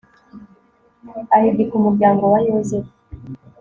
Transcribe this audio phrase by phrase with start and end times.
[1.35, 2.93] ahigika umuryango wa yozefu